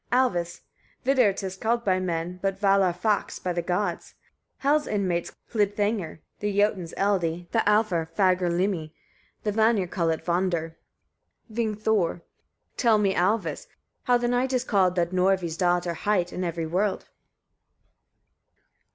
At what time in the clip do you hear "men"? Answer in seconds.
1.99-2.39